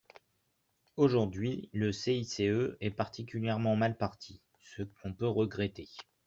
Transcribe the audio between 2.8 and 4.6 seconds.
particulièrement mal parti,